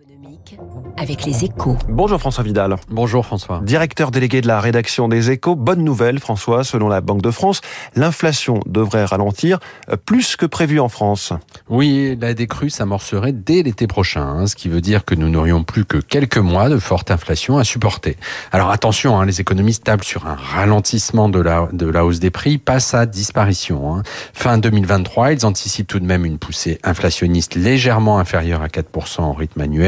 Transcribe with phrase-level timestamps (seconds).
[0.00, 0.56] économique
[0.96, 1.76] avec les échos.
[1.88, 2.76] Bonjour François Vidal.
[2.88, 3.60] Bonjour François.
[3.64, 5.56] Directeur délégué de la rédaction des échos.
[5.56, 7.60] Bonne nouvelle François, selon la Banque de France,
[7.96, 9.58] l'inflation devrait ralentir
[10.04, 11.32] plus que prévu en France.
[11.68, 15.64] Oui, la décrue s'amorcerait dès l'été prochain, hein, ce qui veut dire que nous n'aurions
[15.64, 18.16] plus que quelques mois de forte inflation à supporter.
[18.52, 22.30] Alors attention, hein, les économistes tablent sur un ralentissement de la, de la hausse des
[22.30, 23.96] prix, pas sa disparition.
[23.96, 24.02] Hein.
[24.32, 29.32] Fin 2023, ils anticipent tout de même une poussée inflationniste légèrement inférieure à 4% en
[29.32, 29.87] rythme annuel,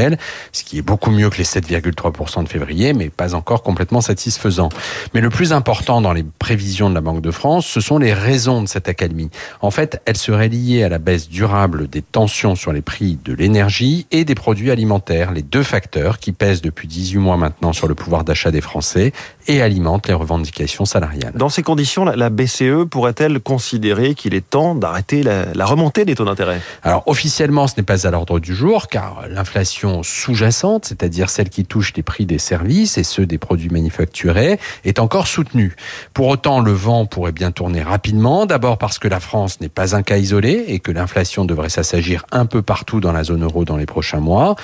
[0.53, 4.69] ce qui est beaucoup mieux que les 7,3% de février, mais pas encore complètement satisfaisant.
[5.15, 8.13] Mais le plus important dans les prévisions de la Banque de France, ce sont les
[8.13, 9.31] raisons de cette accalmie.
[9.61, 13.35] En fait, elles seraient liées à la baisse durable des tensions sur les prix de
[13.35, 17.89] l'énergie et des produits alimentaires, les deux facteurs qui pèsent depuis 18 mois maintenant sur
[17.89, 19.13] le pouvoir d'achat des Français
[19.47, 21.33] et alimentent les revendications salariales.
[21.35, 26.15] Dans ces conditions, la BCE pourrait-elle considérer qu'il est temps d'arrêter la, la remontée des
[26.15, 26.61] taux d'intérêt?
[26.83, 31.65] Alors officiellement, ce n'est pas à l'ordre du jour car l'inflation sous-jacente, c'est-à-dire celle qui
[31.65, 35.77] touche les prix des services et ceux des produits manufacturés, est encore soutenue.
[36.15, 39.95] Pour autant, le vent pourrait bien tourner rapidement, d'abord parce que la France n'est pas
[39.95, 43.65] un cas isolé et que l'inflation devrait s'assagir un peu partout dans la zone euro
[43.65, 44.57] dans les prochains mois.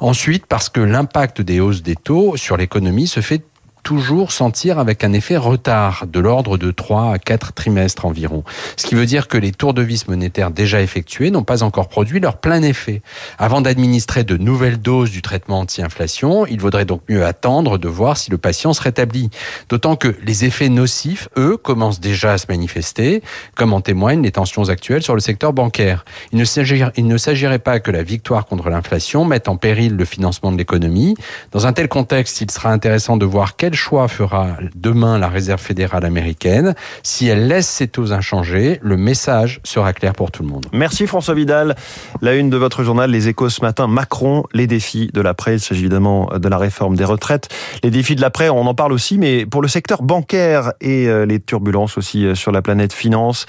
[0.00, 3.42] Ensuite, parce que l'impact des hausses des taux sur l'économie se fait
[3.82, 8.44] toujours sentir avec un effet retard de l'ordre de 3 à 4 trimestres environ.
[8.76, 11.88] Ce qui veut dire que les tours de vis monétaires déjà effectués n'ont pas encore
[11.88, 13.02] produit leur plein effet.
[13.38, 18.16] Avant d'administrer de nouvelles doses du traitement anti-inflation, il vaudrait donc mieux attendre de voir
[18.16, 19.30] si le patient se rétablit.
[19.68, 23.22] D'autant que les effets nocifs, eux, commencent déjà à se manifester,
[23.54, 26.04] comme en témoignent les tensions actuelles sur le secteur bancaire.
[26.32, 30.56] Il ne s'agirait, pas que la victoire contre l'inflation mette en péril le financement de
[30.56, 31.14] l'économie.
[31.50, 35.58] Dans un tel contexte, il sera intéressant de voir quel choix fera demain la Réserve
[35.58, 40.50] fédérale américaine Si elle laisse ses taux inchangés, le message sera clair pour tout le
[40.50, 40.66] monde.
[40.74, 41.74] Merci François Vidal.
[42.20, 45.54] La une de votre journal, Les Échos ce matin, Macron, les défis de l'après.
[45.54, 47.48] Il s'agit évidemment de la réforme des retraites.
[47.82, 51.24] Les défis de l'après, on en parle aussi, mais pour le secteur bancaire et euh,
[51.24, 53.46] les turbulences aussi euh, sur la planète finance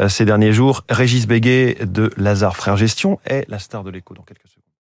[0.00, 4.14] euh, ces derniers jours, Régis Béguet de Lazare Frères Gestion est la star de l'écho
[4.14, 4.65] dans quelques secondes.